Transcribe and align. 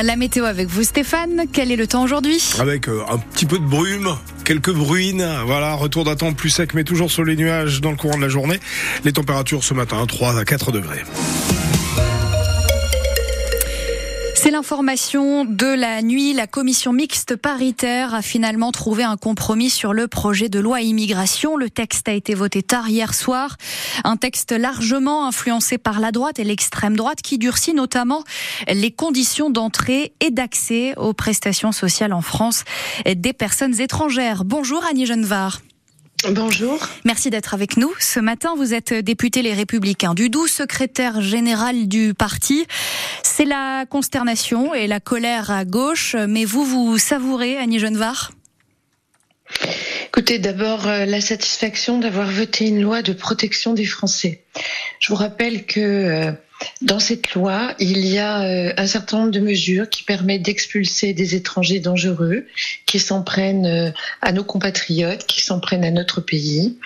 La 0.00 0.14
météo 0.14 0.44
avec 0.44 0.68
vous 0.68 0.84
Stéphane, 0.84 1.46
quel 1.52 1.72
est 1.72 1.76
le 1.76 1.88
temps 1.88 2.04
aujourd'hui 2.04 2.40
Avec 2.60 2.88
euh, 2.88 3.02
un 3.10 3.18
petit 3.18 3.46
peu 3.46 3.58
de 3.58 3.64
brume, 3.64 4.16
quelques 4.44 4.70
bruines, 4.70 5.28
voilà, 5.44 5.74
retour 5.74 6.04
d'un 6.04 6.14
temps 6.14 6.32
plus 6.34 6.50
sec 6.50 6.72
mais 6.72 6.84
toujours 6.84 7.10
sur 7.10 7.24
les 7.24 7.34
nuages 7.34 7.80
dans 7.80 7.90
le 7.90 7.96
courant 7.96 8.16
de 8.16 8.22
la 8.22 8.28
journée. 8.28 8.60
Les 9.04 9.12
températures 9.12 9.64
ce 9.64 9.74
matin 9.74 10.06
3 10.06 10.38
à 10.38 10.44
4 10.44 10.70
degrés. 10.70 11.02
L'information 14.56 15.44
de 15.44 15.66
la 15.66 16.00
nuit. 16.00 16.32
La 16.32 16.46
commission 16.46 16.94
mixte 16.94 17.36
paritaire 17.36 18.14
a 18.14 18.22
finalement 18.22 18.72
trouvé 18.72 19.04
un 19.04 19.18
compromis 19.18 19.68
sur 19.68 19.92
le 19.92 20.08
projet 20.08 20.48
de 20.48 20.58
loi 20.58 20.80
immigration. 20.80 21.58
Le 21.58 21.68
texte 21.68 22.08
a 22.08 22.12
été 22.12 22.32
voté 22.32 22.62
tard 22.62 22.88
hier 22.88 23.12
soir. 23.12 23.58
Un 24.02 24.16
texte 24.16 24.52
largement 24.52 25.26
influencé 25.26 25.76
par 25.76 26.00
la 26.00 26.10
droite 26.10 26.38
et 26.38 26.44
l'extrême 26.44 26.96
droite 26.96 27.20
qui 27.20 27.36
durcit 27.36 27.74
notamment 27.74 28.24
les 28.66 28.90
conditions 28.90 29.50
d'entrée 29.50 30.14
et 30.20 30.30
d'accès 30.30 30.94
aux 30.96 31.12
prestations 31.12 31.72
sociales 31.72 32.14
en 32.14 32.22
France 32.22 32.64
des 33.04 33.34
personnes 33.34 33.78
étrangères. 33.78 34.46
Bonjour 34.46 34.82
Annie 34.86 35.04
Genevard. 35.04 35.60
Bonjour. 36.24 36.88
Merci 37.04 37.30
d'être 37.30 37.54
avec 37.54 37.76
nous. 37.76 37.92
Ce 38.00 38.18
matin, 38.18 38.54
vous 38.56 38.74
êtes 38.74 38.92
député 38.92 39.42
Les 39.42 39.52
Républicains 39.52 40.14
du 40.14 40.30
Doubs, 40.30 40.48
secrétaire 40.48 41.20
général 41.20 41.88
du 41.88 42.14
parti. 42.14 42.66
C'est 43.22 43.44
la 43.44 43.84
consternation 43.88 44.74
et 44.74 44.86
la 44.86 44.98
colère 44.98 45.50
à 45.50 45.64
gauche, 45.64 46.16
mais 46.28 46.44
vous, 46.44 46.64
vous 46.64 46.98
savourez, 46.98 47.58
Annie 47.58 47.78
Genevard? 47.78 48.32
Écoutez, 50.08 50.38
d'abord, 50.38 50.88
euh, 50.88 51.04
la 51.04 51.20
satisfaction 51.20 51.98
d'avoir 51.98 52.28
voté 52.28 52.66
une 52.66 52.80
loi 52.80 53.02
de 53.02 53.12
protection 53.12 53.74
des 53.74 53.84
Français. 53.84 54.42
Je 54.98 55.08
vous 55.08 55.14
rappelle 55.14 55.66
que 55.66 55.80
euh, 55.80 56.32
dans 56.82 56.98
cette 56.98 57.34
loi, 57.34 57.74
il 57.78 58.06
y 58.06 58.18
a 58.18 58.42
euh, 58.42 58.72
un 58.76 58.86
certain 58.86 59.18
nombre 59.18 59.30
de 59.30 59.40
mesures 59.40 59.88
qui 59.88 60.02
permettent 60.02 60.42
d'expulser 60.42 61.12
des 61.12 61.34
étrangers 61.34 61.80
dangereux 61.80 62.46
qui 62.86 62.98
s'en 62.98 63.22
prennent 63.22 63.66
euh, 63.66 63.90
à 64.22 64.32
nos 64.32 64.44
compatriotes, 64.44 65.26
qui 65.26 65.42
s'en 65.42 65.60
prennent 65.60 65.84
à 65.84 65.90
notre 65.90 66.20
pays. 66.20 66.78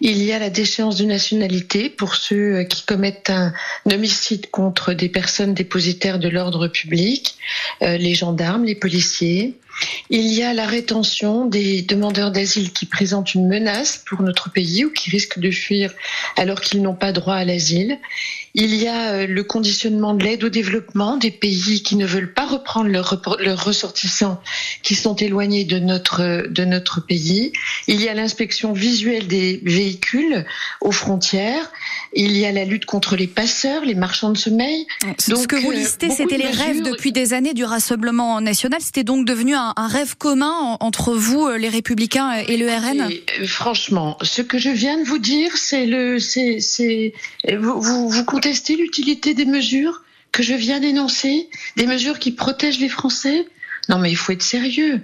Il 0.00 0.22
y 0.22 0.32
a 0.32 0.38
la 0.38 0.50
déchéance 0.50 0.96
de 0.96 1.04
nationalité 1.04 1.90
pour 1.90 2.16
ceux 2.16 2.56
euh, 2.56 2.64
qui 2.64 2.84
commettent 2.84 3.30
un 3.30 3.52
homicide 3.90 4.50
contre 4.50 4.92
des 4.92 5.08
personnes 5.08 5.54
dépositaires 5.54 6.18
de 6.18 6.28
l'ordre 6.28 6.68
public, 6.68 7.36
les 7.80 8.14
gendarmes, 8.14 8.64
les 8.64 8.74
policiers. 8.74 9.58
Il 10.10 10.26
y 10.26 10.42
a 10.42 10.52
la 10.52 10.66
rétention 10.66 11.46
des 11.46 11.82
demandeurs 11.82 12.30
d'asile 12.30 12.72
qui 12.72 12.86
présentent 12.86 13.34
une 13.34 13.48
menace 13.48 14.02
pour 14.06 14.22
notre 14.22 14.50
pays 14.50 14.84
ou 14.84 14.90
qui 14.90 15.10
risquent 15.10 15.38
de 15.38 15.50
fuir 15.50 15.92
alors 16.36 16.60
qu'ils 16.60 16.82
n'ont 16.82 16.94
pas 16.94 17.12
droit 17.12 17.34
à 17.34 17.44
l'asile. 17.44 17.98
Il 18.56 18.74
y 18.76 18.86
a 18.86 19.10
euh, 19.10 19.26
le 19.26 19.42
conditionnement 19.42 20.14
de 20.14 20.22
l'aide 20.22 20.44
au 20.44 20.48
développement 20.48 21.16
des 21.16 21.32
pays 21.32 21.82
qui 21.82 21.96
ne 21.96 22.06
veulent 22.06 22.32
pas 22.32 22.46
reprendre 22.46 22.88
leurs 22.88 23.64
ressortissants 23.64 24.40
qui 24.82 24.94
sont 24.94 25.16
éloignés 25.16 25.64
de 25.64 25.78
notre, 25.80 26.46
de 26.48 26.64
notre 26.64 27.04
pays. 27.04 27.52
Il 27.88 28.00
y 28.00 28.08
a 28.08 28.14
l'inspection 28.14 28.72
visuelle 28.72 29.26
des 29.26 29.60
véhicules 29.64 30.44
aux 30.80 30.92
frontières. 30.92 31.72
Il 32.12 32.36
y 32.36 32.46
a 32.46 32.52
la 32.52 32.64
lutte 32.64 32.84
contre 32.84 33.16
les 33.16 33.26
passeurs, 33.26 33.84
les 33.84 33.96
marchands 33.96 34.30
de 34.30 34.38
sommeil. 34.38 34.86
Donc, 35.28 35.38
ce 35.38 35.46
que 35.48 35.56
vous 35.56 35.72
euh, 35.72 35.74
listez, 35.74 36.10
c'était 36.10 36.38
les 36.38 36.50
rêves 36.50 36.82
depuis 36.82 37.10
des 37.10 37.32
années 37.32 37.54
du 37.54 37.64
Rassemblement 37.64 38.40
national. 38.40 38.80
C'était 38.80 39.02
donc 39.02 39.26
devenu 39.26 39.54
un, 39.54 39.63
rêve 39.76 40.16
commun 40.16 40.76
entre 40.80 41.14
vous, 41.14 41.46
euh, 41.46 41.56
les 41.56 41.68
Républicains 41.68 42.32
et 42.32 42.56
le 42.56 42.68
RN 42.68 43.10
Franchement, 43.46 44.18
ce 44.22 44.42
que 44.42 44.58
je 44.58 44.70
viens 44.70 44.98
de 44.98 45.04
vous 45.04 45.18
dire, 45.18 45.56
c'est 45.56 45.86
le, 45.86 46.18
c'est, 46.18 47.12
vous, 47.58 47.80
vous, 47.80 48.08
vous 48.08 48.24
contestez 48.24 48.76
l'utilité 48.76 49.34
des 49.34 49.46
mesures 49.46 50.02
que 50.32 50.42
je 50.42 50.54
viens 50.54 50.80
d'énoncer, 50.80 51.48
des 51.76 51.86
mesures 51.86 52.18
qui 52.18 52.32
protègent 52.32 52.80
les 52.80 52.88
Français 52.88 53.46
Non, 53.88 53.98
mais 53.98 54.10
il 54.10 54.16
faut 54.16 54.32
être 54.32 54.42
sérieux. 54.42 55.00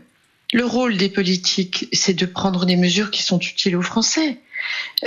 Le 0.52 0.67
rôle 0.67 0.97
des 0.97 1.08
politiques, 1.08 1.89
c'est 1.92 2.14
de 2.14 2.27
prendre 2.27 2.67
des 2.67 2.77
mesures 2.77 3.11
qui 3.11 3.22
sont 3.22 3.39
utiles 3.39 3.77
aux 3.77 3.83
Français. 3.83 4.39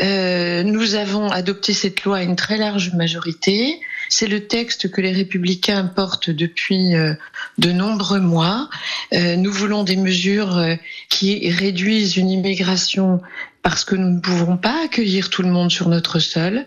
Euh, 0.02 0.64
nous 0.64 0.96
avons 0.96 1.30
adopté 1.30 1.74
cette 1.74 2.04
loi 2.04 2.18
à 2.18 2.24
une 2.24 2.36
très 2.36 2.58
large 2.58 2.94
majorité. 2.94 3.80
C'est 4.10 4.28
le 4.28 4.48
texte 4.48 4.92
que 4.92 5.02
les 5.02 5.12
républicains 5.12 5.86
portent 5.86 6.30
depuis 6.30 6.96
euh, 6.96 7.14
de 7.58 7.72
nombreux 7.72 8.20
mois. 8.20 8.70
Euh, 9.14 9.36
nous 9.36 9.52
voulons 9.52 9.84
des 9.84 9.96
mesures 9.96 10.78
qui 11.10 11.50
réduisent 11.50 12.18
une 12.18 12.30
immigration 12.30 13.22
parce 13.64 13.86
que 13.86 13.96
nous 13.96 14.10
ne 14.10 14.20
pouvons 14.20 14.58
pas 14.58 14.84
accueillir 14.84 15.30
tout 15.30 15.42
le 15.42 15.50
monde 15.50 15.72
sur 15.72 15.88
notre 15.88 16.20
sol 16.20 16.66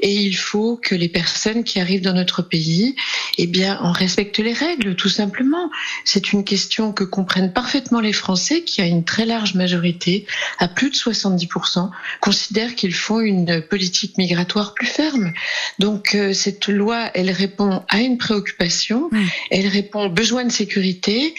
et 0.00 0.14
il 0.14 0.34
faut 0.34 0.76
que 0.76 0.94
les 0.94 1.10
personnes 1.10 1.62
qui 1.62 1.78
arrivent 1.78 2.00
dans 2.00 2.14
notre 2.14 2.40
pays, 2.40 2.96
eh 3.36 3.46
bien, 3.46 3.78
en 3.80 3.92
respectent 3.92 4.38
les 4.38 4.54
règles, 4.54 4.96
tout 4.96 5.10
simplement. 5.10 5.70
C'est 6.04 6.32
une 6.32 6.44
question 6.44 6.92
que 6.92 7.04
comprennent 7.04 7.52
parfaitement 7.52 8.00
les 8.00 8.14
Français 8.14 8.62
qui, 8.62 8.80
à 8.80 8.86
une 8.86 9.04
très 9.04 9.26
large 9.26 9.54
majorité, 9.54 10.26
à 10.58 10.68
plus 10.68 10.88
de 10.88 10.96
70%, 10.96 11.90
considèrent 12.20 12.74
qu'il 12.74 12.94
faut 12.94 13.20
une 13.20 13.60
politique 13.60 14.16
migratoire 14.16 14.72
plus 14.72 14.86
ferme. 14.86 15.32
Donc, 15.78 16.14
euh, 16.14 16.32
cette 16.32 16.68
loi, 16.68 17.10
elle 17.14 17.30
répond 17.30 17.82
à 17.88 18.00
une 18.00 18.16
préoccupation, 18.16 19.10
elle 19.50 19.66
répond 19.66 20.06
aux 20.06 20.10
besoins 20.10 20.44
de 20.44 20.52
sécurité. 20.52 21.34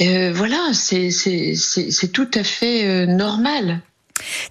Euh, 0.00 0.32
voilà, 0.34 0.72
c'est 0.72 2.12
tout 2.12 2.30
à 2.34 2.42
fait 2.42 2.84
euh, 2.84 3.06
normal. 3.06 3.82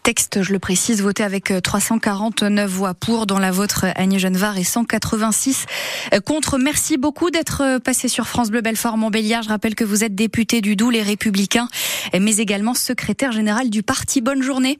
Texte, 0.03 0.44
je 0.44 0.51
le 0.51 0.59
précise, 0.59 1.01
voté 1.01 1.23
avec 1.23 1.53
349 1.61 2.63
euh, 2.63 2.67
voix 2.67 2.94
pour, 2.94 3.25
dans 3.25 3.39
la 3.39 3.51
vôtre 3.51 3.85
Annie 3.95 4.19
Genevard 4.19 4.57
et 4.57 4.63
186 4.63 5.66
euh, 6.13 6.19
contre. 6.19 6.57
Merci 6.57 6.97
beaucoup 6.97 7.29
d'être 7.29 7.61
euh, 7.61 7.79
passé 7.79 8.07
sur 8.07 8.28
France 8.28 8.50
Bleu 8.50 8.61
Belfort 8.61 8.97
Montbéliard. 8.97 9.44
Je 9.44 9.50
rappelle 9.50 9.75
que 9.75 9.83
vous 9.83 10.03
êtes 10.03 10.16
député 10.16 10.61
du 10.61 10.75
Doubs, 10.75 10.91
les 10.91 11.01
Républicains, 11.01 11.67
mais 12.17 12.38
également 12.38 12.73
secrétaire 12.73 13.31
général 13.31 13.69
du 13.69 13.83
parti. 13.83 14.22
Bonne 14.22 14.41
journée. 14.41 14.79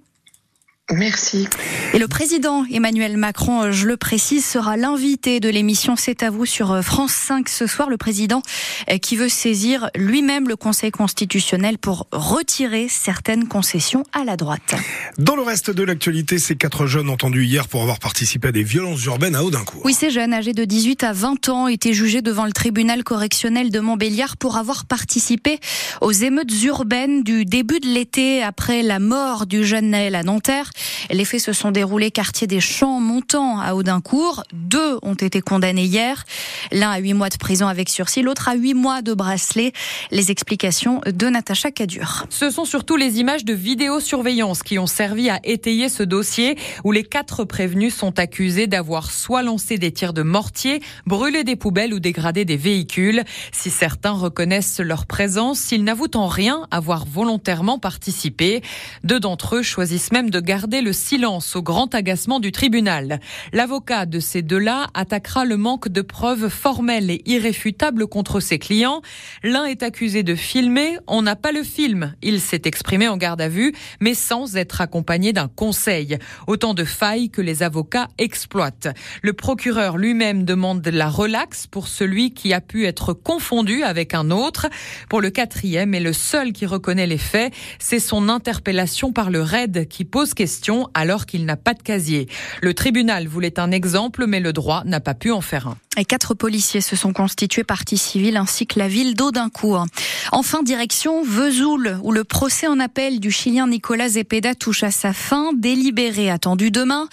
Merci. 0.94 1.50
Et 1.94 2.00
le 2.00 2.08
président 2.08 2.64
Emmanuel 2.72 3.18
Macron, 3.18 3.74
je 3.74 3.86
le 3.88 3.98
précise, 3.98 4.46
sera 4.46 4.78
l'invité 4.78 5.42
de 5.42 5.50
l'émission 5.50 5.98
C'est 5.98 6.24
à 6.24 6.30
vous 6.30 6.46
sur 6.46 6.81
France 6.81 7.12
5 7.12 7.50
ce 7.50 7.68
soir. 7.68 7.90
Le 7.90 7.98
président 7.98 8.42
euh, 8.90 8.98
qui 8.98 9.18
veut 9.18 9.28
saisir 9.28 9.90
lui-même 9.98 10.48
le 10.48 10.56
Conseil 10.56 10.92
constitutionnel 10.92 11.78
pour 11.78 12.08
retirer 12.14 12.88
certaines 12.90 13.50
concessions 13.50 14.03
à 14.14 14.24
la 14.24 14.38
droite. 14.38 14.75
Dans 15.18 15.36
le 15.36 15.42
reste 15.42 15.72
de 15.72 15.84
l'actualité, 15.84 16.40
ces 16.40 16.56
quatre 16.56 16.86
jeunes 16.86 17.09
entendus 17.09 17.44
hier 17.44 17.68
pour 17.68 17.81
avoir 17.81 18.00
participé 18.00 18.48
à 18.48 18.52
des 18.54 18.64
violences 18.64 19.04
urbaines 19.04 19.36
à 19.36 19.44
Audincourt. 19.44 19.81
Oui, 19.84 19.94
ces 19.94 20.09
jeunes 20.09 20.34
âgés 20.34 20.54
de 20.54 20.64
18 20.64 21.04
à 21.04 21.12
20 21.12 21.50
ans 21.50 21.68
étaient 21.68 21.94
jugés 21.94 22.22
devant 22.22 22.46
le 22.46 22.54
tribunal 22.54 23.04
correctionnel 23.04 23.72
de 23.72 23.80
Montbéliard 23.81 24.38
pour 24.38 24.56
avoir 24.56 24.86
participé 24.86 25.59
aux 26.00 26.14
émeutes 26.14 26.64
urbaines 26.64 27.24
du 27.24 27.44
début 27.44 27.81
de 27.81 27.88
l'été 27.88 28.42
après 28.42 28.84
la 28.84 29.00
mort 29.00 29.48
du 29.48 29.66
jeune 29.66 29.90
Naël 29.90 30.16
à 30.16 30.24
Nanterre. 30.24 30.72
Les 31.10 31.26
faits 31.26 31.42
se 31.42 31.54
sont 31.54 31.72
déroulés 31.72 32.12
quartier 32.12 32.48
des 32.48 32.60
Champs 32.60 33.00
Montants 33.00 33.60
à 33.60 33.74
Audincourt. 33.74 34.44
Deux 34.54 35.00
ont 35.02 35.16
été 35.16 35.42
condamnés 35.42 35.86
hier. 35.86 36.24
L'un 36.72 36.92
à 36.92 37.00
huit 37.00 37.14
mois 37.14 37.30
de 37.30 37.38
prison 37.38 37.68
avec 37.68 37.90
sursis, 37.90 38.22
l'autre 38.22 38.50
à 38.50 38.56
huit 38.56 38.74
mois 38.74 39.02
de 39.02 39.14
bracelet. 39.14 39.72
Les 40.12 40.32
explications 40.32 41.02
de 41.06 41.28
Natacha 41.28 41.72
Cadur. 41.72 42.26
Ce 42.30 42.50
sont 42.50 42.66
surtout 42.66 42.98
les 42.98 43.20
images 43.20 43.46
de 43.46 43.54
vidéosurveillance 43.54 44.64
qui 44.64 44.78
ont 44.78 44.88
servi 44.88 45.30
à 45.30 45.40
étayer 45.44 45.90
ce 45.90 46.04
dossier 46.04 46.58
où 46.84 46.92
les 46.92 47.04
quatre 47.04 47.44
prévenus 47.44 47.96
sont 47.96 48.20
accusés 48.20 48.68
d'avoir 48.68 49.12
soit 49.12 49.44
lancé 49.44 49.78
des 49.78 49.92
tirs 49.92 50.14
de 50.14 50.22
mortier, 50.22 50.82
brûlé 51.06 51.44
des 51.44 51.56
poubelles 51.56 51.94
ou 51.94 52.00
dégradé 52.00 52.46
des 52.46 52.58
véhicules. 52.58 53.24
Si 53.52 53.70
certains 53.70 54.12
reconnaissent 54.12 54.80
leur 54.80 55.06
présence, 55.06 55.72
ils 55.72 55.84
n'avouent 55.84 56.16
en 56.16 56.28
rien 56.28 56.68
avoir 56.72 57.06
volontairement 57.06 57.80
participé. 57.80 58.62
Deux 59.04 59.20
d'entre 59.20 59.58
eux 59.58 59.62
choisissent 59.64 60.12
même 60.12 60.30
de 60.30 60.40
garder 60.40 60.67
le 60.76 60.92
silence 60.92 61.56
au 61.56 61.64
grand 61.64 61.96
agacement 61.96 62.40
du 62.40 62.52
tribunal. 62.52 63.20
L'avocat 63.54 64.06
de 64.06 64.20
ces 64.20 64.42
deux-là 64.42 64.88
attaquera 64.94 65.46
le 65.46 65.56
manque 65.56 65.88
de 65.88 66.02
preuves 66.02 66.50
formelles 66.50 67.10
et 67.10 67.22
irréfutables 67.26 68.08
contre 68.08 68.42
ses 68.42 68.60
clients. 68.60 69.02
L'un 69.44 69.64
est 69.66 69.82
accusé 69.82 70.24
de 70.24 70.36
filmer, 70.36 70.98
on 71.08 71.22
n'a 71.22 71.38
pas 71.38 71.54
le 71.54 71.64
film. 71.64 72.14
Il 72.22 72.42
s'est 72.42 72.64
exprimé 72.66 73.08
en 73.08 73.16
garde 73.16 73.42
à 73.42 73.48
vue, 73.48 73.74
mais 74.02 74.14
sans 74.14 74.58
être 74.58 74.81
accompagné 74.81 75.31
d'un 75.31 75.48
conseil. 75.48 76.18
Autant 76.48 76.74
de 76.74 76.84
failles 76.84 77.30
que 77.30 77.42
les 77.42 77.63
avocats 77.63 78.10
exploitent. 78.18 78.90
Le 79.22 79.34
procureur 79.34 79.98
lui-même 79.98 80.44
demande 80.44 80.86
la 80.86 81.10
relaxe 81.10 81.66
pour 81.66 81.88
celui 81.88 82.34
qui 82.34 82.54
a 82.54 82.60
pu 82.60 82.86
être 82.86 83.13
confondu 83.13 83.84
avec 83.84 84.13
un 84.13 84.31
autre. 84.31 84.68
Pour 85.10 85.22
le 85.22 85.30
quatrième 85.30 85.94
et 85.94 86.02
le 86.02 86.13
seul 86.13 86.52
qui 86.52 86.66
reconnaît 86.66 87.08
les 87.08 87.18
faits, 87.18 87.54
c'est 87.80 88.00
son 88.00 88.28
interpellation 88.28 89.13
par 89.13 89.30
le 89.30 89.42
RAID 89.42 89.88
qui 89.88 90.04
pose 90.04 90.34
question 90.34 90.56
alors 90.94 91.25
qu'il 91.25 91.45
n'a 91.45 91.56
pas 91.57 91.74
de 91.74 91.81
casier. 91.81 92.27
Le 92.62 92.74
tribunal 92.74 93.27
voulait 93.27 93.59
un 93.59 93.71
exemple, 93.71 94.25
mais 94.27 94.39
le 94.39 94.54
droit 94.54 94.83
n'a 94.86 95.00
pas 95.00 95.13
pu 95.13 95.31
en 95.31 95.42
faire 95.42 95.68
un. 95.68 95.77
Et 95.98 96.06
quatre 96.06 96.36
policiers 96.36 96.81
se 96.81 96.95
sont 96.95 97.12
constitués 97.12 97.63
partie 97.63 97.98
civile 97.98 98.38
ainsi 98.38 98.68
que 98.68 98.77
la 98.77 98.88
ville 98.88 99.15
d'Audincourt. 99.15 99.86
Enfin, 100.31 100.62
direction 100.62 101.24
Vesoul, 101.24 101.98
où 102.04 102.12
le 102.12 102.24
procès 102.24 102.68
en 102.68 102.80
appel 102.80 103.19
du 103.19 103.31
Chilien 103.31 103.68
Nicolas 103.68 104.09
Zepeda 104.09 104.54
touche 104.54 104.83
à 104.83 104.92
sa 104.92 105.12
fin, 105.12 105.54
délibéré 105.54 106.30
attendu 106.30 106.69
demain. 106.69 107.07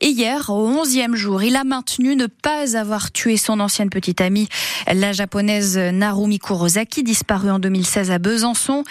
Et 0.00 0.08
hier, 0.08 0.50
au 0.50 0.66
onzième 0.66 1.14
jour, 1.14 1.42
il 1.44 1.54
a 1.54 1.62
maintenu 1.62 2.16
ne 2.16 2.26
pas 2.26 2.76
avoir 2.76 3.12
tué 3.12 3.36
son 3.36 3.60
ancienne 3.60 3.90
petite 3.90 4.20
amie, 4.20 4.48
la 4.92 5.12
japonaise 5.12 5.78
Narumi 5.78 6.38
Kurosaki, 6.40 7.04
disparue 7.04 7.50
en 7.50 7.58
2016 7.60 8.10
à 8.10 8.18
Besançon. 8.18 8.82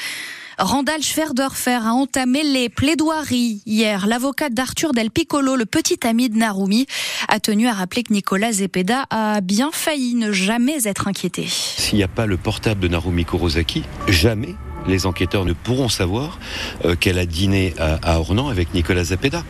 Randall 0.57 1.01
Schwerdorfer 1.01 1.79
a 1.85 1.93
entamé 1.93 2.43
les 2.43 2.69
plaidoiries 2.69 3.61
hier. 3.65 4.07
L'avocat 4.07 4.49
d'Arthur 4.49 4.93
Del 4.93 5.09
Piccolo, 5.09 5.55
le 5.55 5.65
petit 5.65 5.99
ami 6.05 6.29
de 6.29 6.37
Narumi, 6.37 6.85
a 7.27 7.39
tenu 7.39 7.67
à 7.67 7.73
rappeler 7.73 8.03
que 8.03 8.13
Nicolas 8.13 8.51
Zepeda 8.51 9.05
a 9.09 9.41
bien 9.41 9.71
failli 9.71 10.15
ne 10.15 10.31
jamais 10.31 10.87
être 10.87 11.07
inquiété. 11.07 11.47
S'il 11.47 11.97
n'y 11.97 12.03
a 12.03 12.07
pas 12.07 12.25
le 12.25 12.37
portable 12.37 12.81
de 12.81 12.87
Narumi 12.87 13.25
Kurosaki, 13.25 13.83
jamais 14.07 14.55
les 14.87 15.05
enquêteurs 15.05 15.45
ne 15.45 15.53
pourront 15.53 15.89
savoir 15.89 16.39
euh, 16.85 16.95
qu'elle 16.95 17.17
a 17.17 17.25
dîné 17.25 17.73
à, 17.79 18.19
Ornans 18.19 18.49
avec 18.49 18.73
Nicolas 18.73 19.05
Zepeda. 19.05 19.43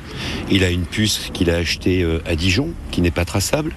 Il 0.49 0.63
a 0.63 0.69
une 0.69 0.85
puce 0.85 1.29
qu'il 1.33 1.49
a 1.49 1.56
achetée 1.56 2.01
euh, 2.03 2.21
à 2.25 2.35
Dijon, 2.35 2.69
qui 2.91 3.01
n'est 3.01 3.11
pas 3.11 3.25
traçable. 3.25 3.73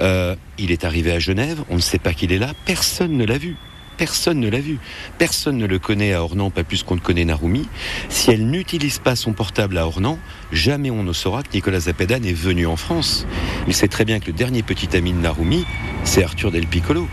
Euh, 0.00 0.34
il 0.58 0.72
est 0.72 0.84
arrivé 0.84 1.12
à 1.12 1.18
Genève, 1.18 1.62
on 1.70 1.76
ne 1.76 1.80
sait 1.80 1.98
pas 1.98 2.12
qu'il 2.12 2.32
est 2.32 2.38
là, 2.38 2.52
personne 2.64 3.16
ne 3.16 3.24
l'a 3.24 3.38
vu. 3.38 3.56
Personne 3.96 4.40
ne 4.40 4.48
l'a 4.48 4.60
vu. 4.60 4.78
Personne 5.18 5.56
ne 5.56 5.66
le 5.66 5.78
connaît 5.78 6.12
à 6.12 6.22
Ornans, 6.22 6.50
pas 6.50 6.64
plus 6.64 6.82
qu'on 6.82 6.96
ne 6.96 7.00
connaît 7.00 7.24
Narumi. 7.24 7.66
Si 8.08 8.30
elle 8.30 8.46
n'utilise 8.46 8.98
pas 8.98 9.16
son 9.16 9.32
portable 9.32 9.78
à 9.78 9.86
Ornans, 9.86 10.18
jamais 10.52 10.90
on 10.90 11.02
ne 11.02 11.12
saura 11.12 11.42
que 11.42 11.52
Nicolas 11.54 11.80
Zapeda 11.80 12.16
est 12.16 12.32
venu 12.32 12.66
en 12.66 12.76
France. 12.76 13.26
Il 13.66 13.74
sait 13.74 13.88
très 13.88 14.04
bien 14.04 14.20
que 14.20 14.26
le 14.26 14.32
dernier 14.32 14.62
petit 14.62 14.94
ami 14.96 15.12
de 15.12 15.18
Narumi, 15.18 15.64
c'est 16.04 16.22
Arthur 16.22 16.50
Del 16.50 16.66
Piccolo. 16.66 17.08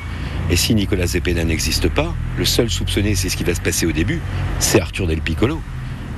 Et 0.50 0.58
si 0.58 0.76
Nicolas 0.76 1.08
Zepeda 1.08 1.46
n'existe 1.46 1.88
pas, 1.88 2.14
le 2.38 2.44
seul 2.44 2.70
soupçonné, 2.70 3.16
c'est 3.16 3.30
ce 3.30 3.38
qui 3.38 3.46
va 3.46 3.56
se 3.56 3.62
passer 3.62 3.86
au 3.86 3.94
début, 3.94 4.20
c'est 4.60 4.82
Arthur 4.82 5.08
Del 5.08 5.22
Piccolo. 5.22 5.62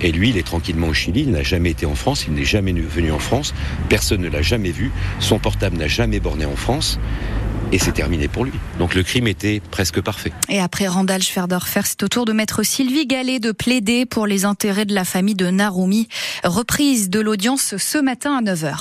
Et 0.02 0.12
lui, 0.12 0.30
il 0.30 0.38
est 0.38 0.46
tranquillement 0.46 0.88
au 0.88 0.94
Chili, 0.94 1.22
il 1.22 1.32
n'a 1.32 1.44
jamais 1.44 1.70
été 1.70 1.86
en 1.86 1.96
France, 1.96 2.26
il 2.28 2.34
n'est 2.34 2.44
jamais 2.44 2.74
venu 2.74 3.12
en 3.12 3.20
France, 3.20 3.54
personne 3.88 4.22
ne 4.22 4.30
l'a 4.30 4.42
jamais 4.42 4.72
vu, 4.72 4.92
son 5.20 5.40
portable 5.40 5.78
n'a 5.78 5.88
jamais 5.88 6.20
borné 6.20 6.46
en 6.46 6.56
France 6.56 7.00
et 7.72 7.80
c'est 7.80 7.92
terminé 7.92 8.28
pour 8.28 8.46
lui. 8.46 8.54
Donc 8.80 8.96
le 8.96 9.04
crime 9.04 9.28
était 9.28 9.62
presque 9.72 10.02
parfait. 10.02 10.32
Et 10.50 10.60
après 10.60 10.88
Randall 10.88 11.22
Schwerdorfer, 11.22 11.82
c'est 11.84 12.04
au 12.04 12.08
tour 12.08 12.26
de 12.26 12.34
maître 12.34 12.64
Sylvie 12.64 13.06
Gallet 13.06 13.40
de 13.40 13.52
plaider 13.52 14.06
pour 14.06 14.28
les 14.28 14.46
intérêts 14.46 14.86
de 14.86 14.94
la 14.94 15.06
famille 15.06 15.36
de 15.36 15.50
Narumi. 15.50 16.08
Reprise 16.44 17.10
de 17.10 17.20
l'audience 17.20 17.76
ce 17.78 17.98
matin 17.98 18.38
à 18.38 18.42
9h. 18.42 18.76